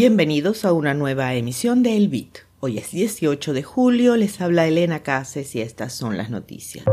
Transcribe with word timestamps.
Bienvenidos 0.00 0.64
a 0.64 0.72
una 0.72 0.94
nueva 0.94 1.34
emisión 1.34 1.82
de 1.82 1.96
El 1.96 2.06
Bit. 2.06 2.38
Hoy 2.60 2.78
es 2.78 2.92
18 2.92 3.52
de 3.52 3.64
julio, 3.64 4.14
les 4.14 4.40
habla 4.40 4.64
Elena 4.64 5.02
Cases 5.02 5.56
y 5.56 5.60
estas 5.60 5.92
son 5.92 6.16
las 6.16 6.30
noticias. 6.30 6.84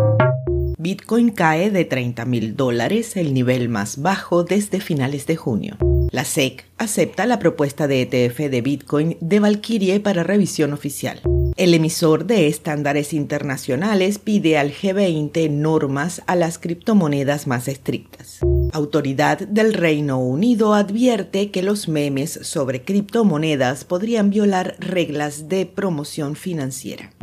Bitcoin 0.80 1.30
cae 1.30 1.70
de 1.70 1.86
30 1.86 2.26
mil 2.26 2.56
dólares, 2.56 3.16
el 3.16 3.36
nivel 3.36 3.70
más 3.70 4.02
bajo 4.02 4.44
desde 4.44 4.82
finales 4.82 5.28
de 5.28 5.36
junio. 5.36 5.78
La 6.10 6.26
SEC 6.26 6.66
acepta 6.80 7.28
la 7.28 7.38
propuesta 7.38 7.88
de 7.88 8.02
ETF 8.02 8.50
de 8.50 8.62
Bitcoin 8.62 9.18
de 9.22 9.40
Valkyrie 9.40 10.00
para 10.00 10.24
revisión 10.24 10.74
oficial. 10.74 11.22
El 11.58 11.74
emisor 11.74 12.26
de 12.26 12.48
estándares 12.48 13.14
internacionales 13.14 14.20
pide 14.20 14.58
al 14.58 14.74
G20 14.74 15.50
normas 15.50 16.22
a 16.28 16.36
las 16.36 16.60
criptomonedas 16.60 17.48
más 17.48 17.70
estrictas. 17.70 18.40
Autoridad 18.74 19.40
del 19.40 19.74
Reino 19.74 20.20
Unido 20.20 20.74
advierte 20.74 21.52
que 21.52 21.64
los 21.64 21.88
memes 21.88 22.40
sobre 22.42 22.84
criptomonedas 22.84 23.86
podrían 23.86 24.32
violar 24.32 24.76
reglas 24.80 25.48
de 25.48 25.66
promoción 25.66 26.36
financiera. 26.36 27.14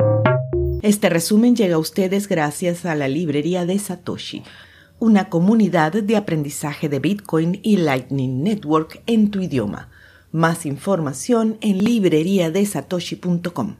Este 0.81 1.09
resumen 1.09 1.55
llega 1.55 1.75
a 1.75 1.79
ustedes 1.79 2.27
gracias 2.27 2.87
a 2.87 2.95
la 2.95 3.07
librería 3.07 3.67
de 3.67 3.77
Satoshi, 3.77 4.41
una 4.97 5.29
comunidad 5.29 5.93
de 5.93 6.17
aprendizaje 6.17 6.89
de 6.89 6.97
Bitcoin 6.97 7.59
y 7.61 7.77
Lightning 7.77 8.41
Network 8.41 9.03
en 9.05 9.29
tu 9.29 9.41
idioma. 9.41 9.89
Más 10.31 10.65
información 10.65 11.59
en 11.61 11.77
libreriadesatoshi.com. 11.77 13.75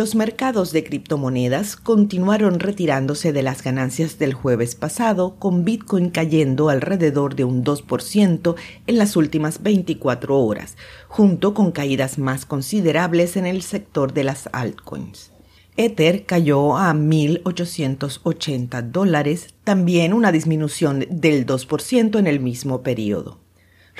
Los 0.00 0.14
mercados 0.14 0.72
de 0.72 0.82
criptomonedas 0.82 1.76
continuaron 1.76 2.58
retirándose 2.58 3.34
de 3.34 3.42
las 3.42 3.62
ganancias 3.62 4.18
del 4.18 4.32
jueves 4.32 4.74
pasado, 4.74 5.36
con 5.38 5.66
Bitcoin 5.66 6.08
cayendo 6.08 6.70
alrededor 6.70 7.34
de 7.34 7.44
un 7.44 7.62
2% 7.62 8.54
en 8.86 8.96
las 8.96 9.14
últimas 9.16 9.62
24 9.62 10.38
horas, 10.38 10.78
junto 11.06 11.52
con 11.52 11.70
caídas 11.70 12.16
más 12.16 12.46
considerables 12.46 13.36
en 13.36 13.44
el 13.44 13.60
sector 13.60 14.14
de 14.14 14.24
las 14.24 14.48
altcoins. 14.54 15.32
Ether 15.76 16.24
cayó 16.24 16.78
a 16.78 16.94
1.880 16.94 18.80
dólares, 18.90 19.48
también 19.64 20.14
una 20.14 20.32
disminución 20.32 21.04
del 21.10 21.44
2% 21.44 22.18
en 22.18 22.26
el 22.26 22.40
mismo 22.40 22.80
periodo. 22.80 23.49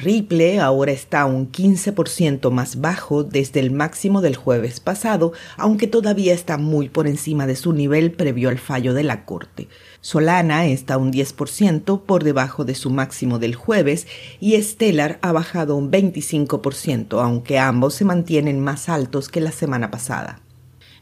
Ripple 0.03 0.61
ahora 0.61 0.93
está 0.93 1.27
un 1.27 1.53
15% 1.53 2.51
más 2.51 2.81
bajo 2.81 3.23
desde 3.23 3.61
el 3.61 3.71
máximo 3.71 4.23
del 4.23 4.35
jueves 4.35 4.81
pasado, 4.81 5.33
aunque 5.59 5.87
todavía 5.87 6.33
está 6.33 6.57
muy 6.57 6.89
por 6.89 7.07
encima 7.07 7.47
de 7.47 7.55
su 7.55 7.75
nivel 7.75 8.13
previo 8.13 8.49
al 8.49 8.59
fallo 8.59 8.95
de 8.95 9.03
la 9.03 9.27
Corte. 9.27 9.69
Solana 10.01 10.67
está 10.67 10.97
un 10.97 11.13
10% 11.13 12.01
por 12.03 12.25
debajo 12.25 12.65
de 12.65 12.75
su 12.75 12.89
máximo 12.89 13.39
del 13.39 13.55
jueves 13.55 14.07
y 14.41 14.61
Stellar 14.63 15.19
ha 15.21 15.33
bajado 15.33 15.77
un 15.77 15.91
25%, 15.91 17.23
aunque 17.23 17.59
ambos 17.59 17.95
se 17.95 18.07
mantienen 18.07 18.59
más 18.59 18.89
altos 18.89 19.29
que 19.29 19.43
la 19.43 19.53
semana 19.53 19.91
pasada. 19.91 20.41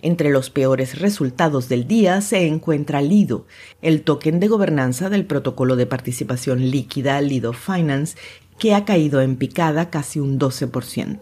Entre 0.00 0.30
los 0.30 0.50
peores 0.50 1.00
resultados 1.00 1.68
del 1.68 1.88
día 1.88 2.20
se 2.20 2.46
encuentra 2.46 3.02
Lido, 3.02 3.46
el 3.82 4.02
token 4.02 4.38
de 4.38 4.46
gobernanza 4.46 5.10
del 5.10 5.24
protocolo 5.24 5.74
de 5.74 5.86
participación 5.86 6.70
líquida 6.70 7.20
Lido 7.20 7.52
Finance, 7.52 8.16
que 8.58 8.74
ha 8.74 8.84
caído 8.84 9.20
en 9.20 9.36
picada 9.36 9.90
casi 9.90 10.20
un 10.20 10.38
12%. 10.38 11.18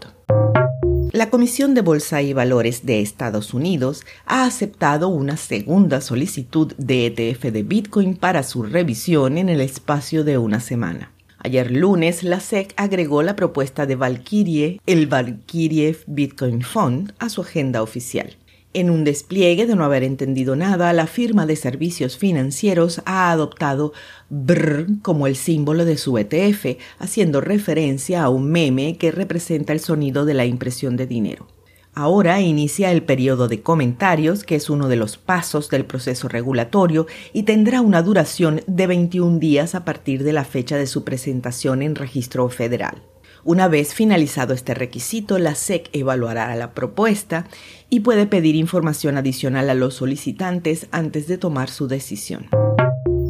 La 1.13 1.31
Comisión 1.31 1.73
de 1.73 1.81
Bolsa 1.81 2.21
y 2.21 2.35
Valores 2.35 2.85
de 2.85 3.01
Estados 3.01 3.55
Unidos 3.55 4.05
ha 4.27 4.45
aceptado 4.45 5.09
una 5.09 5.39
segunda 5.39 6.03
solicitud 6.03 6.75
de 6.77 7.07
ETF 7.07 7.45
de 7.45 7.63
Bitcoin 7.63 8.17
para 8.17 8.43
su 8.43 8.63
revisión 8.63 9.39
en 9.39 9.49
el 9.49 9.63
espacio 9.63 10.25
de 10.25 10.37
una 10.37 10.61
semana. 10.61 11.13
Ayer 11.39 11.71
lunes, 11.71 12.23
la 12.23 12.41
SEC 12.41 12.75
agregó 12.77 13.23
la 13.23 13.37
propuesta 13.37 13.87
de 13.87 13.97
Valkyrie, 13.97 14.81
el 14.85 15.07
Valkyrie 15.07 15.97
Bitcoin 16.07 16.61
Fund, 16.61 17.15
a 17.19 17.31
su 17.31 17.41
agenda 17.41 17.83
oficial. 17.83 18.37
En 18.77 18.91
un 18.91 19.05
despliegue 19.05 19.65
de 19.65 19.75
no 19.75 19.85
haber 19.85 20.03
entendido 20.03 20.55
nada, 20.55 20.93
la 20.93 21.07
firma 21.07 21.47
de 21.47 21.57
servicios 21.57 22.19
financieros 22.19 23.01
ha 23.07 23.31
adoptado 23.31 23.95
BRR 24.29 25.01
como 25.01 25.27
el 25.27 25.35
símbolo 25.35 25.87
de 25.87 25.97
su 25.97 26.19
ETF, 26.19 26.77
haciendo 26.99 27.41
referencia 27.41 28.23
a 28.23 28.29
un 28.29 28.51
meme 28.51 28.99
que 28.99 29.13
representa 29.13 29.73
el 29.73 29.81
sonido 29.81 30.27
de 30.27 30.35
la 30.35 30.45
impresión 30.45 30.99
de 30.99 31.07
dinero. 31.07 31.47
Ahora 31.95 32.43
inicia 32.43 32.93
el 32.93 33.03
periodo 33.03 33.49
de 33.49 33.63
comentarios, 33.63 34.45
que 34.45 34.57
es 34.57 34.69
uno 34.69 34.89
de 34.89 34.97
los 34.97 35.17
pasos 35.17 35.71
del 35.71 35.87
proceso 35.87 36.29
regulatorio, 36.29 37.07
y 37.33 37.45
tendrá 37.45 37.81
una 37.81 38.03
duración 38.03 38.61
de 38.67 38.87
21 38.87 39.39
días 39.39 39.75
a 39.75 39.87
partir 39.87 40.23
de 40.23 40.35
la 40.35 40.45
fecha 40.45 40.77
de 40.77 40.87
su 40.87 41.03
presentación 41.03 41.81
en 41.81 41.95
registro 41.95 42.47
federal. 42.51 43.01
Una 43.47 43.69
vez 43.69 43.95
finalizado 43.95 44.55
este 44.55 44.75
requisito, 44.75 45.39
la 45.39 45.55
SEC 45.55 45.89
evaluará 45.93 46.53
la 46.57 46.73
propuesta 46.73 47.47
y 47.89 48.01
puede 48.01 48.27
pedir 48.27 48.57
información 48.57 49.17
adicional 49.17 49.71
a 49.71 49.75
los 49.75 49.95
solicitantes 49.95 50.89
antes 50.91 51.29
de 51.29 51.39
tomar 51.39 51.71
su 51.71 51.87
decisión. 51.87 52.49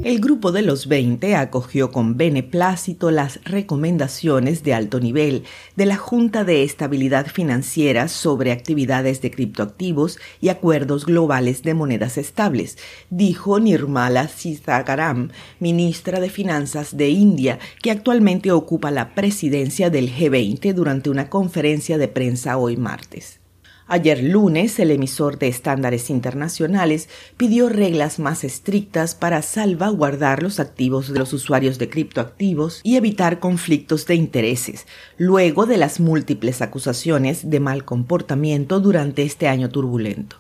El 0.07 0.21
grupo 0.21 0.53
de 0.53 0.63
los 0.63 0.87
20 0.87 1.35
acogió 1.35 1.91
con 1.91 2.17
beneplácito 2.17 3.11
las 3.11 3.41
recomendaciones 3.43 4.63
de 4.63 4.73
alto 4.73 5.01
nivel 5.01 5.43
de 5.75 5.85
la 5.85 5.97
Junta 5.97 6.45
de 6.45 6.63
Estabilidad 6.63 7.27
Financiera 7.27 8.07
sobre 8.07 8.53
actividades 8.53 9.21
de 9.21 9.33
criptoactivos 9.33 10.21
y 10.41 10.51
acuerdos 10.51 11.07
globales 11.07 11.65
de 11.65 11.75
monedas 11.75 12.19
estables, 12.19 12.79
dijo 13.11 13.59
Nirmala 13.59 14.29
Sitharaman, 14.29 15.33
ministra 15.59 16.21
de 16.21 16.31
Finanzas 16.31 16.97
de 16.97 17.09
India, 17.09 17.59
que 17.83 17.91
actualmente 17.91 18.53
ocupa 18.53 18.93
la 18.93 19.13
presidencia 19.13 19.91
del 19.91 20.15
G20 20.15 20.73
durante 20.73 21.11
una 21.11 21.29
conferencia 21.29 21.99
de 21.99 22.07
prensa 22.07 22.59
hoy 22.59 22.77
martes. 22.77 23.41
Ayer 23.89 24.21
lunes, 24.21 24.81
el 24.81 24.91
emisor 24.91 25.39
de 25.39 25.47
estándares 25.47 26.11
internacionales 26.11 27.09
pidió 27.37 27.69
reglas 27.69 28.19
más 28.19 28.43
estrictas 28.43 29.15
para 29.15 29.43
salvaguardar 29.43 30.43
los 30.43 30.59
activos 30.59 31.13
de 31.13 31.21
los 31.21 31.33
usuarios 31.33 31.79
de 31.79 31.89
criptoactivos 31.89 32.81
y 32.83 32.97
evitar 32.97 33.39
conflictos 33.39 34.05
de 34.07 34.17
intereses, 34.17 34.89
luego 35.19 35.67
de 35.67 35.77
las 35.77 36.01
múltiples 36.01 36.63
acusaciones 36.63 37.49
de 37.49 37.61
mal 37.61 37.85
comportamiento 37.85 38.81
durante 38.81 39.23
este 39.23 39.47
año 39.47 39.69
turbulento. 39.69 40.37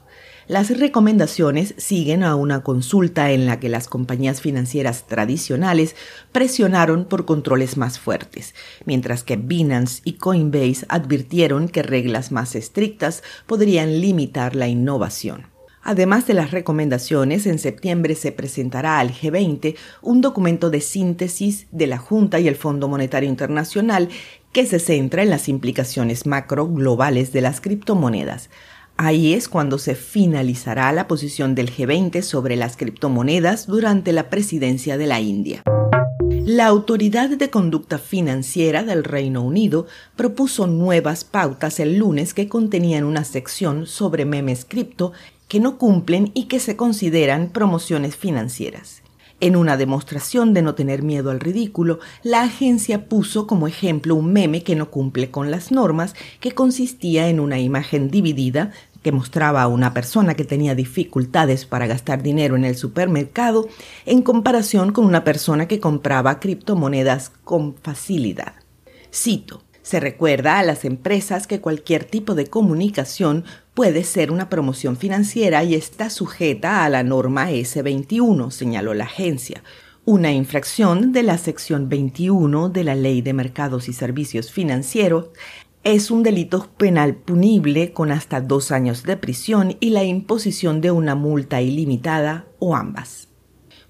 Las 0.48 0.78
recomendaciones 0.78 1.74
siguen 1.76 2.22
a 2.22 2.36
una 2.36 2.62
consulta 2.62 3.32
en 3.32 3.46
la 3.46 3.58
que 3.58 3.68
las 3.68 3.88
compañías 3.88 4.40
financieras 4.40 5.08
tradicionales 5.08 5.96
presionaron 6.30 7.04
por 7.04 7.24
controles 7.24 7.76
más 7.76 7.98
fuertes, 7.98 8.54
mientras 8.84 9.24
que 9.24 9.34
Binance 9.34 10.02
y 10.04 10.12
Coinbase 10.12 10.86
advirtieron 10.88 11.68
que 11.68 11.82
reglas 11.82 12.30
más 12.30 12.54
estrictas 12.54 13.24
podrían 13.46 14.00
limitar 14.00 14.54
la 14.54 14.68
innovación. 14.68 15.48
Además 15.82 16.28
de 16.28 16.34
las 16.34 16.52
recomendaciones, 16.52 17.46
en 17.46 17.58
septiembre 17.58 18.14
se 18.14 18.30
presentará 18.30 19.00
al 19.00 19.12
G20 19.12 19.74
un 20.00 20.20
documento 20.20 20.70
de 20.70 20.80
síntesis 20.80 21.66
de 21.72 21.88
la 21.88 21.98
Junta 21.98 22.38
y 22.38 22.46
el 22.46 22.56
Fondo 22.56 22.86
Monetario 22.86 23.28
Internacional 23.28 24.10
que 24.52 24.64
se 24.64 24.78
centra 24.78 25.24
en 25.24 25.30
las 25.30 25.48
implicaciones 25.48 26.24
macro 26.24 26.68
globales 26.68 27.32
de 27.32 27.40
las 27.40 27.60
criptomonedas. 27.60 28.48
Ahí 28.98 29.34
es 29.34 29.48
cuando 29.48 29.76
se 29.76 29.94
finalizará 29.94 30.90
la 30.92 31.06
posición 31.06 31.54
del 31.54 31.70
G20 31.70 32.22
sobre 32.22 32.56
las 32.56 32.78
criptomonedas 32.78 33.66
durante 33.66 34.12
la 34.12 34.30
presidencia 34.30 34.96
de 34.96 35.06
la 35.06 35.20
India. 35.20 35.62
La 36.46 36.66
Autoridad 36.66 37.28
de 37.28 37.50
Conducta 37.50 37.98
Financiera 37.98 38.84
del 38.84 39.04
Reino 39.04 39.42
Unido 39.42 39.86
propuso 40.16 40.66
nuevas 40.66 41.24
pautas 41.24 41.78
el 41.78 41.98
lunes 41.98 42.32
que 42.32 42.48
contenían 42.48 43.04
una 43.04 43.24
sección 43.24 43.86
sobre 43.86 44.24
memes 44.24 44.64
cripto 44.64 45.12
que 45.46 45.60
no 45.60 45.76
cumplen 45.76 46.30
y 46.32 46.44
que 46.44 46.58
se 46.58 46.76
consideran 46.76 47.50
promociones 47.50 48.16
financieras. 48.16 49.02
En 49.38 49.54
una 49.54 49.76
demostración 49.76 50.54
de 50.54 50.62
no 50.62 50.74
tener 50.74 51.02
miedo 51.02 51.30
al 51.30 51.40
ridículo, 51.40 51.98
la 52.22 52.42
agencia 52.42 53.06
puso 53.06 53.46
como 53.46 53.68
ejemplo 53.68 54.14
un 54.14 54.32
meme 54.32 54.62
que 54.62 54.76
no 54.76 54.90
cumple 54.90 55.30
con 55.30 55.50
las 55.50 55.70
normas, 55.70 56.14
que 56.40 56.52
consistía 56.52 57.28
en 57.28 57.38
una 57.40 57.58
imagen 57.58 58.10
dividida 58.10 58.72
que 59.02 59.12
mostraba 59.12 59.62
a 59.62 59.68
una 59.68 59.92
persona 59.92 60.34
que 60.34 60.44
tenía 60.44 60.74
dificultades 60.74 61.66
para 61.66 61.86
gastar 61.86 62.22
dinero 62.22 62.56
en 62.56 62.64
el 62.64 62.76
supermercado 62.76 63.68
en 64.06 64.22
comparación 64.22 64.92
con 64.92 65.04
una 65.04 65.22
persona 65.22 65.68
que 65.68 65.80
compraba 65.80 66.40
criptomonedas 66.40 67.30
con 67.44 67.76
facilidad. 67.76 68.54
Cito, 69.12 69.62
se 69.82 70.00
recuerda 70.00 70.58
a 70.58 70.64
las 70.64 70.84
empresas 70.84 71.46
que 71.46 71.60
cualquier 71.60 72.02
tipo 72.02 72.34
de 72.34 72.48
comunicación 72.48 73.44
puede 73.76 74.04
ser 74.04 74.32
una 74.32 74.48
promoción 74.48 74.96
financiera 74.96 75.62
y 75.62 75.74
está 75.74 76.08
sujeta 76.08 76.86
a 76.86 76.88
la 76.88 77.02
norma 77.02 77.50
S21, 77.50 78.50
señaló 78.50 78.94
la 78.94 79.04
agencia, 79.04 79.62
una 80.06 80.32
infracción 80.32 81.12
de 81.12 81.22
la 81.22 81.36
sección 81.36 81.90
21 81.90 82.70
de 82.70 82.84
la 82.84 82.94
Ley 82.94 83.20
de 83.20 83.34
Mercados 83.34 83.90
y 83.90 83.92
Servicios 83.92 84.50
Financieros 84.50 85.26
es 85.84 86.10
un 86.10 86.22
delito 86.22 86.70
penal 86.78 87.16
punible 87.16 87.92
con 87.92 88.12
hasta 88.12 88.40
dos 88.40 88.72
años 88.72 89.02
de 89.02 89.18
prisión 89.18 89.76
y 89.78 89.90
la 89.90 90.04
imposición 90.04 90.80
de 90.80 90.90
una 90.90 91.14
multa 91.14 91.60
ilimitada 91.60 92.46
o 92.58 92.74
ambas. 92.74 93.28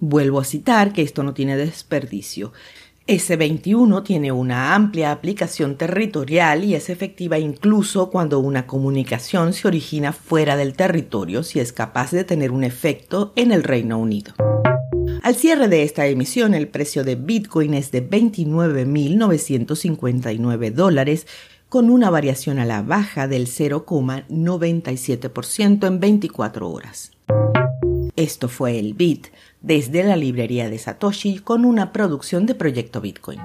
Vuelvo 0.01 0.41
a 0.41 0.45
citar 0.45 0.93
que 0.93 1.03
esto 1.03 1.23
no 1.23 1.33
tiene 1.33 1.57
desperdicio. 1.57 2.53
S21 3.07 4.03
tiene 4.03 4.33
una 4.33 4.75
amplia 4.75 5.13
aplicación 5.13 5.77
territorial 5.77 6.65
y 6.65 6.75
es 6.75 6.91
efectiva 6.91 7.39
incluso 7.39 8.11
cuando 8.11 8.41
una 8.41 8.67
comunicación 8.67 9.53
se 9.53 9.69
origina 9.69 10.13
fuera 10.13 10.57
del 10.57 10.75
territorio 10.75 11.45
si 11.45 11.61
es 11.61 11.73
capaz 11.73 12.11
de 12.11 12.25
tener 12.25 12.51
un 12.51 12.65
efecto 12.65 13.33
en 13.37 13.53
el 13.53 13.63
Reino 13.63 13.97
Unido. 13.99 14.35
Al 15.23 15.37
cierre 15.37 15.69
de 15.69 15.85
esta 15.85 16.09
emisión, 16.09 16.55
el 16.55 16.67
precio 16.67 17.05
de 17.05 17.15
Bitcoin 17.15 17.75
es 17.75 17.93
de 17.93 18.05
29.959 18.09 20.73
dólares, 20.73 21.29
con 21.69 21.91
una 21.91 22.11
variación 22.11 22.59
a 22.59 22.65
la 22.65 22.83
baja 22.83 23.29
del 23.29 23.47
0,97% 23.47 25.87
en 25.87 26.01
24 26.01 26.71
horas. 26.71 27.13
Esto 28.17 28.49
fue 28.49 28.79
el 28.79 28.95
Bit 28.95 29.29
desde 29.61 30.03
la 30.03 30.17
librería 30.17 30.71
de 30.71 30.79
Satoshi 30.79 31.39
con 31.39 31.67
una 31.67 31.93
producción 31.93 32.47
de 32.47 32.55
Proyecto 32.55 33.03
Bitcoin. 33.03 33.41